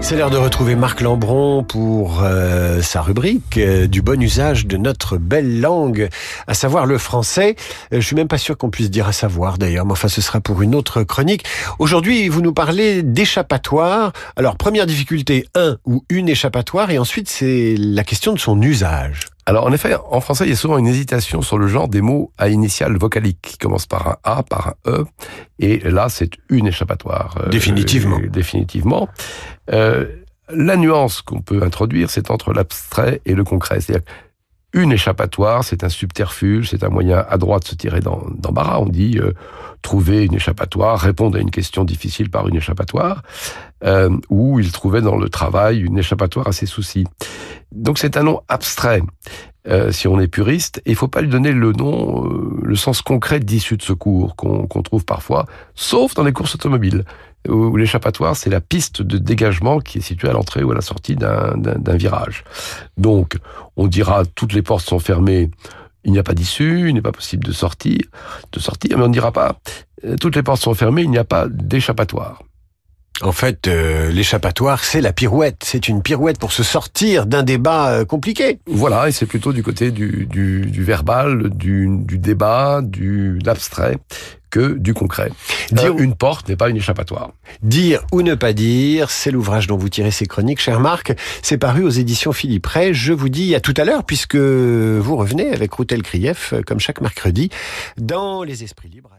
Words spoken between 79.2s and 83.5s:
plutôt du côté du, du, du verbal, du, du, débat, du